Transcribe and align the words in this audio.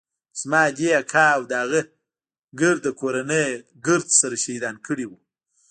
زما 0.39 0.61
ادې 0.69 0.89
اکا 1.01 1.25
او 1.35 1.41
د 1.49 1.51
هغه 1.63 1.81
ګرده 2.59 2.91
کورنۍ 2.99 3.43
يې 3.51 3.61
ګرد 3.87 4.07
سره 4.19 4.35
شهيدان 4.43 4.75
کړي 4.87 5.05
وو. 5.07 5.17